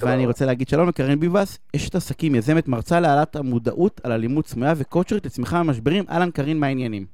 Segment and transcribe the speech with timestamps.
[0.00, 4.72] ואני רוצה להגיד שלום לקרן ביבס, אשת עסקים, יזמת, מרצה להעלאת המודעות על אלימות סמויה
[4.76, 6.04] וקוצ'רית לצמיחה במשברים.
[6.10, 7.06] אהלן קרין, מה העניינים?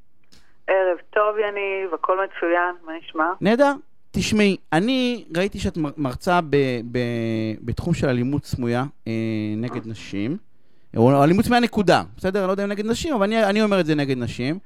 [0.66, 3.24] ערב טוב יניב, הכל מצוין, מה נשמע?
[3.40, 3.72] נהדר.
[4.10, 6.56] תשמעי, אני ראיתי שאת מרצה ב,
[6.92, 6.98] ב,
[7.60, 9.12] בתחום של אלימות סמויה אה,
[9.56, 10.36] נגד נשים,
[10.96, 12.38] או אלימות סמויה נקודה, בסדר?
[12.40, 14.58] אני לא יודע אם נגד נשים, אבל אני, אני אומר את זה נגד נשים.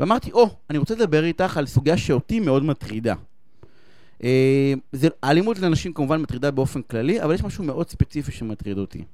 [0.00, 3.14] ואמרתי, או, oh, אני רוצה לדבר איתך על סוגיה שאותי מאוד מטרידה.
[4.24, 9.04] אה, זה, האלימות לנשים כמובן מטרידה באופן כללי, אבל יש משהו מאוד ספציפי שמטריד אותי.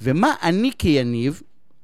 [0.00, 1.42] ומה אני כיניב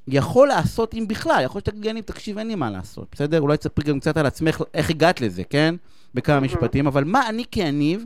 [0.08, 3.40] יכול לעשות, אם בכלל, יכול להיות שתגיד יניב, תקשיב, אין לי מה לעשות, בסדר?
[3.40, 5.74] אולי תספרי גם קצת על עצמך, איך הגעת לזה, כן?
[6.14, 8.04] בכמה משפטים, אבל מה אני כיניב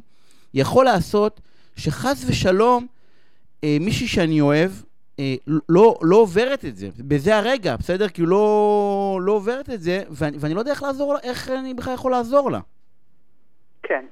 [0.55, 1.41] יכול לעשות
[1.77, 2.87] שחס ושלום
[3.65, 4.71] אה, מישהי שאני אוהב
[5.19, 5.35] אה,
[5.69, 8.09] לא, לא עוברת את זה, בזה הרגע, בסדר?
[8.09, 11.51] כי הוא לא, לא עוברת את זה, ואני, ואני לא יודע איך לעזור לה, איך
[11.51, 12.61] אני בכלל יכול לעזור לה.
[13.83, 14.05] כן.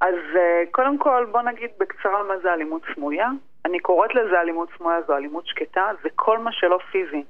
[0.00, 3.28] אז אה, קודם כל, בוא נגיד בקצרה מה זה אלימות סמויה.
[3.64, 7.24] אני קוראת לזה אלימות סמויה, זו אלימות שקטה, זה כל מה שלא פיזי.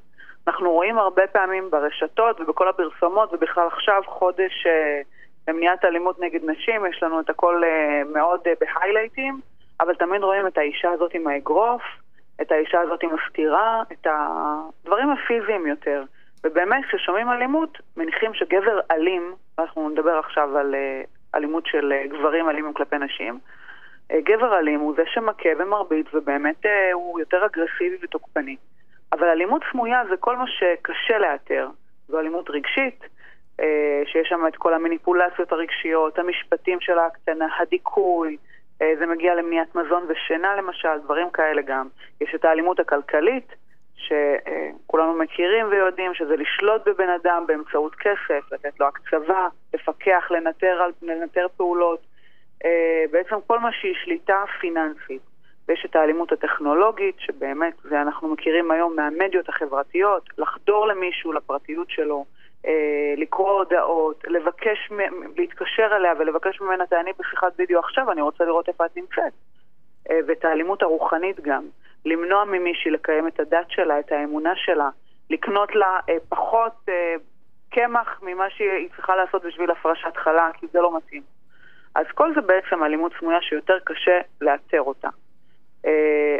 [0.49, 5.01] אנחנו רואים הרבה פעמים ברשתות ובכל הפרסומות, ובכלל עכשיו חודש אה,
[5.49, 9.41] למניעת אלימות נגד נשים, יש לנו את הכל אה, מאוד בהיילייטים,
[9.81, 11.83] אבל תמיד רואים את האישה הזאת עם האגרוף,
[12.41, 16.03] את האישה הזאת עם הסטירה, את הדברים הפיזיים יותר.
[16.45, 20.75] ובאמת, כששומעים אלימות, מניחים שגבר אלים, ואנחנו נדבר עכשיו על
[21.35, 23.39] אלימות של אה, גברים אלימים כלפי נשים,
[24.11, 28.57] אה, גבר אלים הוא זה שמכה ומרביץ ובאמת אה, הוא יותר אגרסיבי ותוקפני.
[29.13, 31.69] אבל אלימות סמויה זה כל מה שקשה לאתר.
[32.09, 33.05] זו אלימות רגשית,
[34.05, 38.37] שיש שם את כל המניפולציות הרגשיות, המשפטים של ההקטנה, הדיכוי,
[38.79, 41.89] זה מגיע למניעת מזון ושינה למשל, דברים כאלה גם.
[42.21, 43.53] יש את האלימות הכלכלית,
[43.99, 51.47] שכולנו מכירים ויודעים שזה לשלוט בבן אדם באמצעות כסף, לתת לו הקצבה, לפקח, לנטר, לנטר
[51.57, 52.01] פעולות.
[52.65, 55.23] אה, בעצם כל מה שהיא שליטה פיננסית.
[55.69, 62.25] ויש את האלימות הטכנולוגית, שבאמת, זה אנחנו מכירים היום מהמדיות החברתיות, לחדור למישהו, לפרטיות שלו,
[62.67, 64.91] אה, לקרוא הודעות, לבקש,
[65.37, 69.33] להתקשר אליה ולבקש ממנה, תעני בשיחת וידאו עכשיו, אני רוצה לראות איפה את נמצאת.
[70.11, 71.65] אה, ואת האלימות הרוחנית גם,
[72.05, 74.89] למנוע ממישהי לקיים את הדת שלה, את האמונה שלה,
[75.31, 75.99] לקנות לה
[76.29, 76.87] פחות
[77.71, 81.23] קמח ממה שהיא צריכה לעשות בשביל הפרשת חלה, כי זה לא מתאים.
[81.95, 85.09] אז כל זה בעצם אלימות סמויה שיותר קשה לאתר אותה.
[85.87, 85.91] Uh,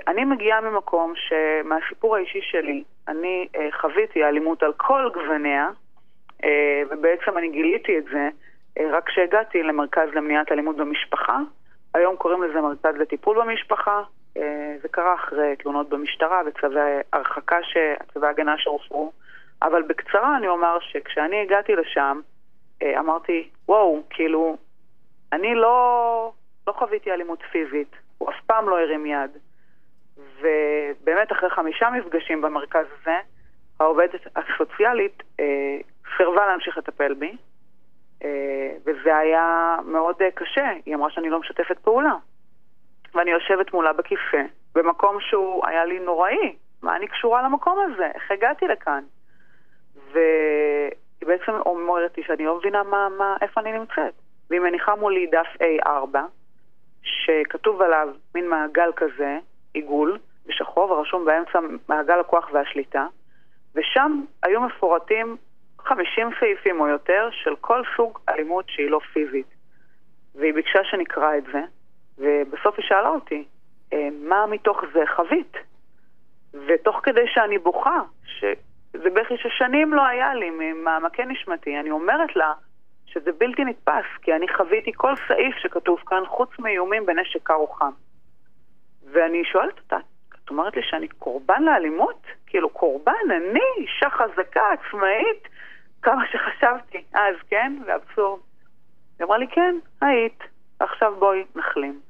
[0.09, 5.69] אני מגיעה ממקום שמהסיפור האישי שלי, אני uh, חוויתי אלימות על כל גווניה,
[6.43, 6.47] uh,
[6.91, 8.29] ובעצם אני גיליתי את זה
[8.79, 11.39] uh, רק כשהגעתי למרכז למניעת אלימות במשפחה.
[11.95, 14.03] היום קוראים לזה מרכז לטיפול במשפחה.
[14.39, 14.41] Uh,
[14.83, 16.81] זה קרה אחרי תלונות במשטרה וצווי
[17.13, 17.57] הרחקה,
[18.13, 19.13] צווי הגנה שהופרו.
[19.63, 22.21] אבל בקצרה אני אומר שכשאני הגעתי לשם,
[22.83, 24.57] uh, אמרתי, וואו, כאילו,
[25.33, 26.33] אני לא,
[26.67, 29.31] לא חוויתי אלימות פיזית, הוא אף פעם לא הרים יד.
[30.41, 33.17] ובאמת אחרי חמישה מפגשים במרכז הזה,
[33.81, 35.79] העובדת הסוציאלית אה,
[36.17, 37.37] סירבה להמשיך לטפל בי,
[38.25, 40.71] אה, וזה היה מאוד אה, קשה.
[40.87, 42.15] היא אמרה שאני לא משתפת פעולה.
[43.15, 44.43] ואני יושבת מולה בכיסא,
[44.75, 46.57] במקום שהוא היה לי נוראי.
[46.83, 48.11] מה אני קשורה למקום הזה?
[48.15, 49.05] איך הגעתי לכאן?
[50.13, 54.15] והיא בעצם אומרת לי שאני לא מבינה מה, מה, איפה אני נמצאת.
[54.51, 56.19] והיא מניחה מולי דף A4,
[57.03, 59.39] שכתוב עליו מין מעגל כזה,
[59.75, 61.59] עיגול, בשחור, ורשום באמצע
[61.89, 63.07] מעגל הכוח והשליטה,
[63.75, 65.37] ושם היו מפורטים
[65.79, 69.47] 50 סעיפים או יותר של כל סוג אלימות שהיא לא פיזית.
[70.35, 71.61] והיא ביקשה שנקרא את זה,
[72.19, 73.45] ובסוף היא שאלה אותי,
[73.93, 75.57] אה, מה מתוך זה חווית?
[76.67, 82.53] ותוך כדי שאני בוכה, שזה בכי ששנים לא היה לי ממעמקי נשמתי, אני אומרת לה,
[83.07, 87.67] שזה בלתי נתפס, כי אני חוויתי כל סעיף שכתוב כאן, חוץ מאיומים בנשק קר או
[87.67, 87.91] חם.
[89.13, 89.97] ואני שואלת אותה,
[90.45, 92.27] את אומרת לי שאני קורבן לאלימות?
[92.47, 95.49] כאילו, קורבן, אני, אישה חזקה, עצמאית,
[96.03, 97.73] כמה שחשבתי אז, כן?
[97.85, 98.41] זה אבסורד.
[99.19, 100.45] היא אמרה לי, כן, היית,
[100.81, 102.01] עכשיו בואי נחלים.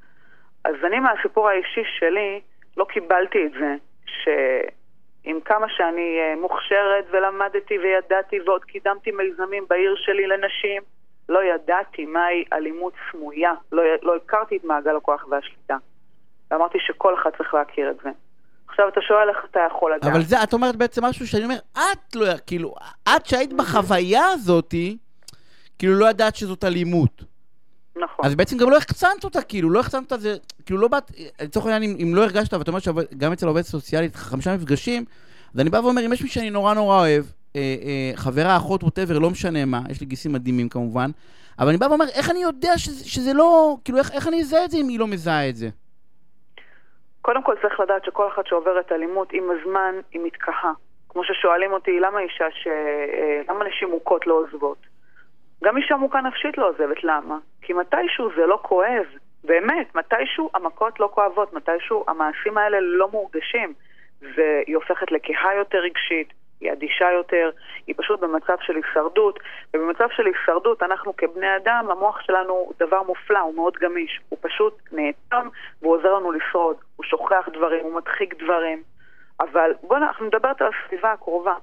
[0.68, 2.40] אז אני מהסיפור האישי שלי
[2.76, 3.74] לא קיבלתי את זה,
[4.06, 4.28] ש...
[5.24, 10.82] עם כמה שאני אה, מוכשרת ולמדתי וידעתי ועוד קידמתי מיזמים בעיר שלי לנשים,
[11.28, 15.76] לא ידעתי מהי אלימות סמויה, לא, לא הכרתי את מעגל הכוח והשליטה.
[16.50, 18.10] ואמרתי שכל אחד צריך להכיר את זה.
[18.68, 20.12] עכשיו אתה שואל איך אתה יכול לדעת.
[20.12, 22.74] אבל זה, את אומרת בעצם משהו שאני אומר, את לא, כאילו,
[23.16, 24.96] את שהיית בחוויה הזאתי,
[25.78, 27.22] כאילו לא ידעת שזאת אלימות.
[28.00, 28.24] נכון.
[28.24, 30.36] אז בעצם גם לא החצנת אותה, כאילו, לא החצנת את זה,
[30.66, 31.10] כאילו לא באת,
[31.42, 35.04] לצורך העניין, אם, אם לא הרגשת, ואתה אומר שגם אצל עובדת סוציאלית חמישה מפגשים,
[35.54, 37.24] אז אני בא ואומר, אם יש מי שאני נורא נורא אוהב,
[37.56, 41.10] אה, אה, חברה, אחות, ווטאבר, לא משנה מה, יש לי גיסים מדהימים כמובן,
[41.58, 44.64] אבל אני בא ואומר, איך אני יודע שזה, שזה לא, כאילו, איך, איך אני אזהה
[44.64, 45.68] את זה אם היא לא מזהה את זה?
[47.22, 50.72] קודם כל צריך לדעת שכל אחת שעוברת אלימות, עם הזמן היא מתקהה.
[51.08, 52.66] כמו ששואלים אותי, למה אישה ש...
[52.66, 54.78] אה, למה נשים מוכות לא עוזבות?
[55.68, 57.38] גם אישה מוכה נפשית לא עוזבת, למה?
[57.62, 59.04] כי מתישהו זה לא כואב.
[59.44, 63.72] באמת, מתישהו המכות לא כואבות, מתישהו המעשים האלה לא מורגשים.
[64.20, 67.50] והיא הופכת לקהה יותר רגשית, היא אדישה יותר,
[67.86, 69.38] היא פשוט במצב של הישרדות,
[69.74, 74.38] ובמצב של הישרדות אנחנו כבני אדם, המוח שלנו הוא דבר מופלא, הוא מאוד גמיש, הוא
[74.42, 75.48] פשוט נאטם
[75.82, 78.82] והוא עוזר לנו לשרוד, הוא שוכח דברים, הוא מדחיק דברים,
[79.40, 81.54] אבל בואו אנחנו מדברת על הסביבה הקרובה.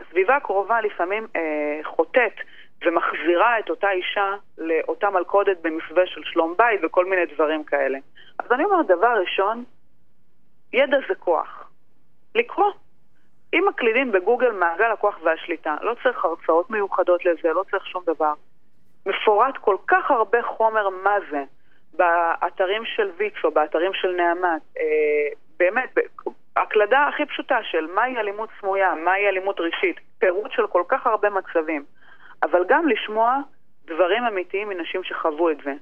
[0.00, 2.34] הסביבה הקרובה לפעמים אה, חוטאת
[2.86, 7.98] ומחזירה את אותה אישה לאותה מלכודת במסווה של שלום בית וכל מיני דברים כאלה.
[8.38, 9.64] אז אני אומרת, דבר ראשון,
[10.72, 11.70] ידע זה כוח.
[12.34, 12.72] לקרוא.
[13.54, 18.32] אם מקלידים בגוגל מעגל הכוח והשליטה, לא צריך הרצאות מיוחדות לזה, לא צריך שום דבר.
[19.06, 21.44] מפורט כל כך הרבה חומר מה זה
[21.92, 24.62] באתרים של ויצו, באתרים של נעמת.
[24.78, 25.28] אה,
[25.58, 25.94] באמת,
[26.56, 31.30] הקלדה הכי פשוטה של מהי אלימות סמויה, מהי אלימות רגשית, פירוט של כל כך הרבה
[31.30, 31.84] מצבים.
[32.42, 33.40] אבל גם לשמוע
[33.86, 35.72] דברים אמיתיים מנשים שחוו את זה.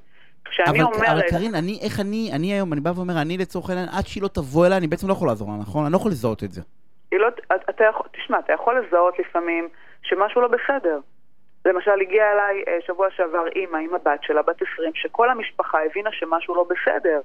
[0.45, 1.09] כשאני אבל, אומרת...
[1.09, 4.23] אבל קארין, אני, איך אני, אני היום, אני בא ואומר, אני לצורך העניין, עד שהיא
[4.23, 5.85] לא תבוא אליי, אני בעצם לא יכול לעזור לה, נכון?
[5.85, 6.63] אני לא יכול לזהות את זה.
[7.13, 7.29] לא,
[7.71, 9.69] אתה יכול, תשמע, אתה יכול לזהות לפעמים
[10.03, 11.01] שמשהו לא בסדר.
[11.65, 16.11] למשל, הגיעה אליי אה, שבוע שעבר אימא עם הבת שלה, בת 20, שכל המשפחה הבינה
[16.13, 17.21] שמשהו לא בסדר.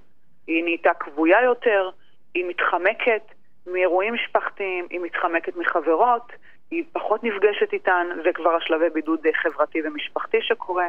[0.47, 1.89] היא נהייתה כבויה יותר,
[2.33, 3.21] היא מתחמקת
[3.67, 6.31] מאירועים משפחתיים, היא מתחמקת מחברות,
[6.71, 10.87] היא פחות נפגשת איתן, וכבר השלבי בידוד אה, חברתי ומשפחתי שקורה,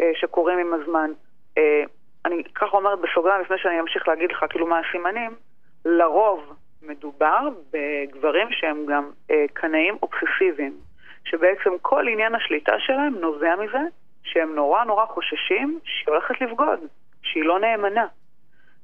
[0.00, 1.10] אה, שקורים עם הזמן.
[2.24, 5.30] אני ככה אומרת בסוגריים, לפני שאני אמשיך להגיד לך כאילו מה הסימנים,
[5.84, 10.76] לרוב מדובר בגברים שהם גם אה, קנאים אובססיביים,
[11.24, 13.82] שבעצם כל עניין השליטה שלהם נובע מזה
[14.22, 16.80] שהם נורא נורא חוששים שהיא הולכת לבגוד,
[17.22, 18.06] שהיא לא נאמנה.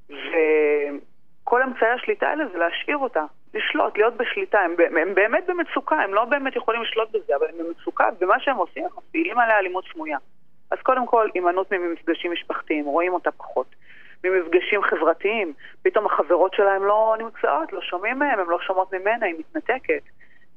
[0.09, 3.25] וכל אמצעי השליטה האלה זה להשאיר אותה,
[3.55, 4.61] לשלוט, להיות בשליטה.
[4.61, 8.57] הם, הם באמת במצוקה, הם לא באמת יכולים לשלוט בזה, אבל הם במצוקה, ומה שהם
[8.57, 10.19] עושים, הם מפעילים עליה אלימות סמויה.
[10.71, 13.67] אז קודם כל, הימנעות ממפגשים משפחתיים, רואים אותה פחות.
[14.25, 15.53] ממפגשים חברתיים,
[15.83, 20.03] פתאום החברות שלהם לא נמצאות, לא שומעים מהם, הן לא שומעות ממנה, היא מתנתקת.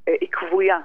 [0.08, 0.78] אה, היא כבויה.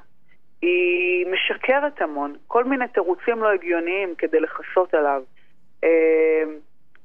[0.61, 5.23] היא משקרת המון, כל מיני תירוצים לא הגיוניים כדי לכסות עליו.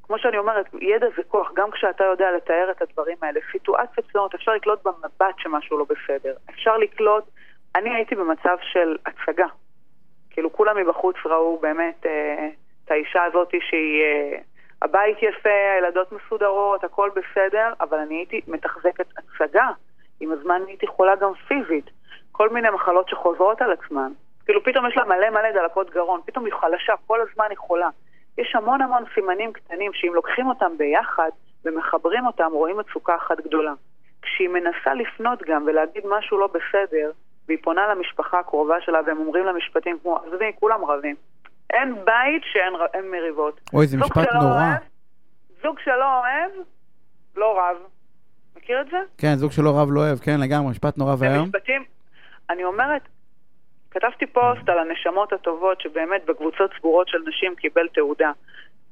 [0.07, 3.41] כמו שאני אומרת, ידע זה כוח, גם כשאתה יודע לתאר את הדברים האלה.
[3.53, 6.35] סיטואציות שונות, אפשר לקלוט במבט שמשהו לא בסדר.
[6.51, 7.25] אפשר לקלוט,
[7.77, 9.47] אני הייתי במצב של הצגה.
[10.31, 12.49] כאילו כולם מבחוץ ראו באמת אה,
[12.85, 14.03] את האישה הזאת שהיא...
[14.03, 14.39] אה,
[14.83, 19.69] הבית יפה, הילדות מסודרות, הכל בסדר, אבל אני הייתי מתחזקת הצגה.
[20.21, 21.91] עם הזמן הייתי חולה גם פיזית.
[22.33, 24.13] כל מיני מחלות שחוזרות על עצמן.
[24.45, 27.89] כאילו פתאום יש לה מלא מלא דלקות גרון, פתאום היא חלשה, כל הזמן היא חולה.
[28.39, 31.29] יש המון המון סימנים קטנים שאם לוקחים אותם ביחד
[31.65, 33.73] ומחברים אותם, רואים מצוקה אחת גדולה.
[34.23, 37.11] כשהיא מנסה לפנות גם ולהגיד משהו לא בסדר,
[37.49, 41.17] והיא פונה למשפחה הקרובה שלה והם אומרים לה משפטים כמו, עזבי, כולם רבים.
[41.71, 42.73] אין בית שאין
[43.11, 43.61] מריבות.
[43.73, 44.45] אוי, זה משפט נורא.
[44.45, 44.83] אוהב,
[45.63, 46.51] זוג שלא אוהב,
[47.37, 47.77] לא רב.
[48.57, 48.97] מכיר את זה?
[49.19, 51.51] כן, זוג שלא רב לא אוהב, כן, לגמרי, משפט נורא ואיום.
[52.51, 53.03] אני אומרת,
[53.95, 58.33] כתבתי פוסט על הנשמות הטובות שבאמת בקבוצות סגורות של נשים קיבל תעודה,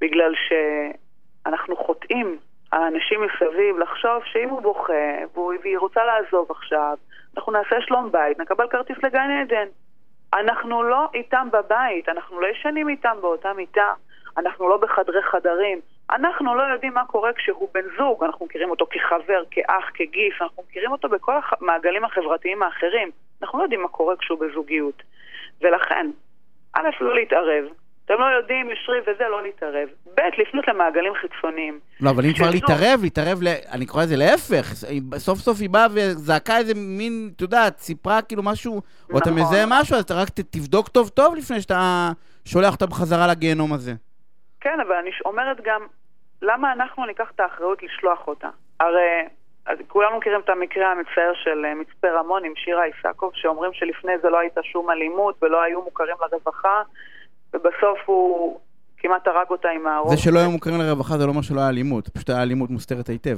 [0.00, 2.38] בגלל שאנחנו חוטאים,
[2.72, 4.92] האנשים מסביב, לחשוב שאם הוא בוכה
[5.62, 6.96] והיא רוצה לעזוב עכשיו,
[7.36, 9.66] אנחנו נעשה שלום בית, נקבל כרטיס לגן עדן.
[10.34, 13.92] אנחנו לא איתם בבית, אנחנו לא ישנים איתם באותה מיטה,
[14.38, 15.80] אנחנו לא בחדרי חדרים,
[16.14, 20.62] אנחנו לא יודעים מה קורה כשהוא בן זוג, אנחנו מכירים אותו כחבר, כאח, כגיס, אנחנו
[20.68, 23.10] מכירים אותו בכל המעגלים החברתיים האחרים,
[23.42, 25.02] אנחנו לא יודעים מה קורה כשהוא בזוגיות.
[25.60, 26.10] ולכן,
[26.74, 27.64] א', לא להתערב,
[28.04, 29.88] אתם לא יודעים, ישרי וזה, לא להתערב.
[30.14, 31.80] ב', לפנות למעגלים חיצוניים.
[32.00, 33.48] לא, אבל אם כבר להתערב, להתערב, ל...
[33.72, 34.64] אני קורא לזה להפך.
[35.16, 39.42] סוף סוף היא באה וזעקה איזה מין, אתה יודע, סיפרה כאילו משהו, או אתה נכון.
[39.42, 42.10] מזהה משהו, אז אתה רק תבדוק טוב טוב לפני שאתה
[42.44, 43.92] שולח אותה בחזרה לגיהנום הזה.
[44.60, 45.86] כן, אבל אני אומרת גם,
[46.42, 48.48] למה אנחנו ניקח את האחריות לשלוח אותה?
[48.80, 49.26] הרי
[49.66, 54.12] אז כולנו מכירים את המקרה המצער של אה, מצפה רמון עם שירה איסקוב, שאומרים שלפני
[54.22, 56.82] זה לא הייתה שום אלימות ולא היו מוכרים לרווחה,
[57.54, 58.60] ובסוף הוא
[58.98, 60.10] כמעט הרג אותה עם הארוך.
[60.10, 63.08] זה שלא היו מוכרים לרווחה זה לא אומר שלא היה אלימות, פשוט היה אלימות מוסתרת
[63.08, 63.36] היטב.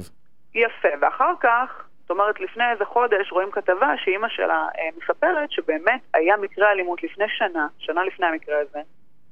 [0.55, 6.01] יפה, ואחר כך, זאת אומרת לפני איזה חודש רואים כתבה שאימא שלה אה, מספרת שבאמת
[6.13, 8.79] היה מקרה אלימות לפני שנה, שנה לפני המקרה הזה,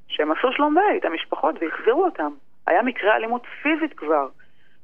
[0.07, 2.31] שהם עשו שלום בית, המשפחות, והחזירו אותם.
[2.67, 4.27] היה מקרה אלימות פיזית כבר.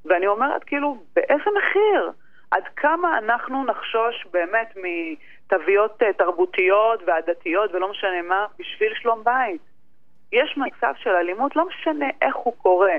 [0.05, 2.11] ואני אומרת, כאילו, באיזה מחיר?
[2.51, 9.61] עד כמה אנחנו נחשוש באמת מתוויות אה, תרבותיות ועדתיות ולא משנה מה, בשביל שלום בית?
[10.31, 12.93] יש מצב של אלימות, לא משנה איך הוא קורה.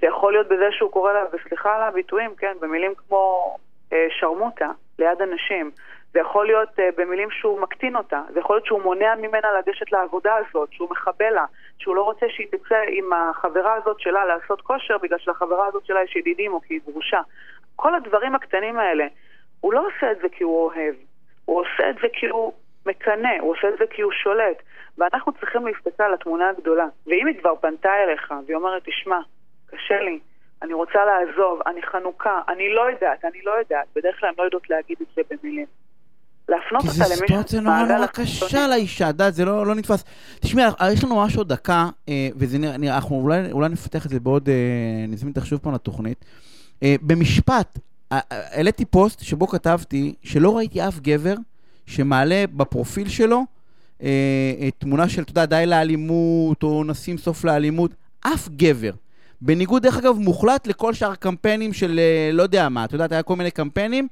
[0.00, 3.56] זה יכול להיות בזה שהוא קורא לה, וסליחה על הביטויים, כן, במילים כמו
[3.92, 5.70] אה, שרמוטה ליד אנשים.
[6.12, 9.92] זה יכול להיות uh, במילים שהוא מקטין אותה, זה יכול להיות שהוא מונע ממנה לגשת
[9.92, 11.44] לעבודה הזאת, שהוא מחבל לה,
[11.78, 16.02] שהוא לא רוצה שהיא תצא עם החברה הזאת שלה לעשות כושר בגלל שלחברה הזאת שלה
[16.02, 17.20] יש ידידים או כי היא גרושה.
[17.76, 19.06] כל הדברים הקטנים האלה,
[19.60, 20.94] הוא לא עושה את זה כי הוא אוהב,
[21.44, 22.52] הוא עושה את זה כי הוא
[22.86, 24.62] מקנא, הוא עושה את זה כי הוא שולט.
[24.98, 26.86] ואנחנו צריכים להסתכל על התמונה הגדולה.
[27.06, 29.18] ואם היא כבר פנתה אליך והיא אומרת, תשמע,
[29.66, 30.18] קשה לי,
[30.62, 33.86] אני רוצה לעזוב, אני חנוכה, אני לא יודעת, אני לא יודעת.
[33.96, 35.66] בדרך כלל הן לא יודעות להגיד את זה במילים.
[36.50, 37.08] להפנות אותה למישהו...
[37.08, 40.04] כי זו סיטואציה נורא נורא קשה לאישה, דת, זה לא, לא נתפס.
[40.40, 44.20] תשמעי, יש לנו ממש עוד דקה, אה, וזה נראה, אנחנו אולי, אולי נפתח את זה
[44.20, 44.54] בעוד, אה,
[45.08, 46.24] נזמין אותך שוב פעם לתוכנית.
[46.82, 47.78] אה, במשפט,
[48.10, 51.34] העליתי פוסט שבו כתבתי שלא ראיתי אף גבר
[51.86, 53.44] שמעלה בפרופיל שלו
[54.78, 58.90] תמונה של, אתה יודע, די לאלימות, או נשים סוף לאלימות, אף גבר.
[59.40, 62.00] בניגוד, דרך אגב, מוחלט לכל שאר הקמפיינים של
[62.32, 64.08] לא יודע מה, אתה יודע, היה כל מיני קמפיינים.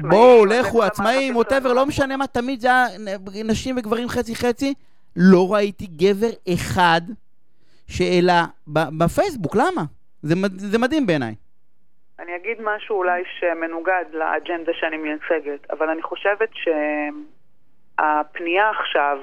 [0.00, 2.86] בואו, לכו, עצמאים, ווטאבר, לא משנה מה, תמיד זה היה
[3.44, 4.74] נשים וגברים חצי חצי.
[5.16, 7.00] לא ראיתי גבר אחד
[7.88, 8.44] שהעלה
[8.98, 9.82] בפייסבוק, למה?
[10.22, 11.34] זה, זה מדהים בעיניי.
[12.18, 16.50] אני אגיד משהו אולי שמנוגד לאג'נדה שאני מייצגת, אבל אני חושבת
[17.98, 19.18] שהפנייה עכשיו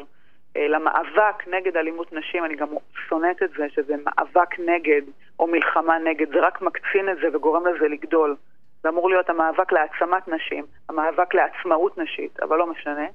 [0.58, 2.68] אה, למאבק נגד אלימות נשים, אני גם
[3.08, 5.01] שונאת את זה, שזה מאבק נגד
[5.39, 8.36] או מלחמה נגד, זה רק מקצין את זה וגורם לזה לגדול.
[8.83, 13.07] זה אמור להיות המאבק להעצמת נשים, המאבק לעצמאות נשית, אבל לא משנה.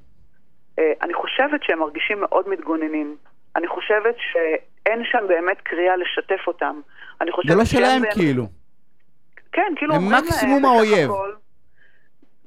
[0.78, 3.16] אה, אני חושבת שהם מרגישים מאוד מתגוננים.
[3.56, 6.80] אני חושבת שאין שם באמת קריאה לשתף אותם.
[7.49, 8.14] זה לא שלהם באמת...
[8.14, 8.44] כאילו.
[9.52, 10.21] כן, כאילו אומרים להם...
[10.23, 11.11] הם מקסימום האויב.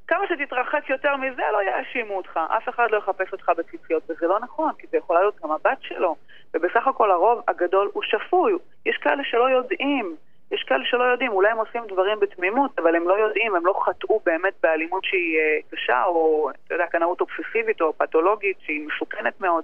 [0.08, 2.40] כמה שתתרחק יותר מזה, לא יאשימו אותך.
[2.58, 5.78] אף אחד לא יחפש אותך בציציות, וזה לא נכון, כי זה יכול להיות גם הבת
[5.82, 6.16] שלו.
[6.54, 8.54] ובסך הכל הרוב הגדול הוא שפוי.
[8.86, 10.16] יש כאלה שלא יודעים.
[10.58, 13.82] יש כאלה שלא יודעים, אולי הם עושים דברים בתמימות, אבל הם לא יודעים, הם לא
[13.86, 19.42] חטאו באמת באלימות שהיא אה, קשה, או, אתה יודע, קנאות אובססיבית או פתולוגית שהיא מסוכנת
[19.42, 19.64] מאוד.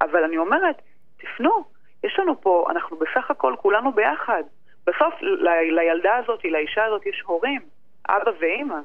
[0.00, 0.76] אבל אני אומרת,
[1.16, 1.64] תפנו,
[2.04, 4.42] יש לנו פה, אנחנו בסך הכל כולנו ביחד.
[4.86, 7.60] בסוף ל, לילדה הזאת, לאישה הזאת, יש הורים,
[8.08, 8.78] אבא ואימא.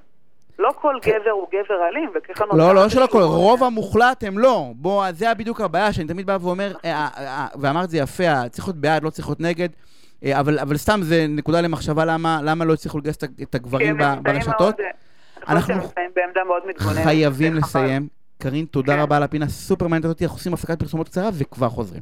[0.60, 1.12] לא כל כן.
[1.12, 2.58] גבר הוא גבר אלים, וככה נוצר...
[2.58, 4.66] לא, לא שלא כל, רוב המוחלט הם לא.
[4.76, 8.78] בוא, זה בדיוק הבעיה, שאני תמיד בא ואומר, אה, אה, ואמרת זה יפה, צריך להיות
[8.78, 9.70] בעד, לא צריך להיות נגד.
[10.24, 14.76] אה, אבל, אבל סתם זה נקודה למחשבה למה, למה לא הצליחו לגייס את הגברים ברשתות.
[15.48, 15.74] אנחנו
[17.04, 18.08] חייבים לסיים.
[18.38, 19.00] קרין, תודה כן.
[19.00, 22.02] רבה על הפינה סופר מעניינת אותי, אנחנו עושים הפסקת פרסומות קצרה וכבר חוזרים.